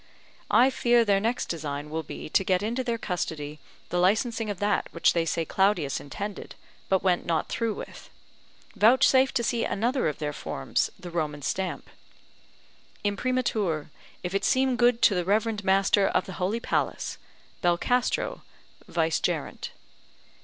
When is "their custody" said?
2.83-3.59